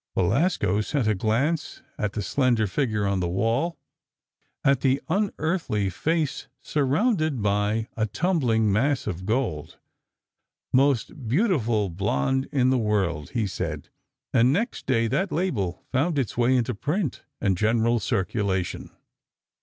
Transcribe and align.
Belasco 0.15 0.81
sent 0.81 1.07
a 1.07 1.13
glance 1.13 1.83
at 1.95 2.13
the 2.13 2.23
slender 2.23 2.65
figure 2.65 3.05
on 3.05 3.19
the 3.19 3.27
wall, 3.29 3.77
at 4.63 4.81
the 4.81 4.99
unearthly 5.09 5.91
face 5.91 6.47
surrounded 6.59 7.39
by 7.43 7.87
a 7.95 8.07
tumbling 8.07 8.71
mass 8.73 9.05
of 9.05 9.27
gold. 9.27 9.77
"Most 10.73 11.27
beautiful 11.27 11.91
blonde 11.91 12.49
in 12.51 12.71
the 12.71 12.79
world," 12.79 13.29
he 13.37 13.45
said, 13.45 13.89
and 14.33 14.51
next 14.51 14.87
day 14.87 15.05
that 15.05 15.31
label 15.31 15.83
found 15.91 16.17
its 16.17 16.35
way 16.35 16.55
into 16.55 16.73
print 16.73 17.21
and 17.39 17.55
general 17.55 17.99
circulation. 17.99 18.89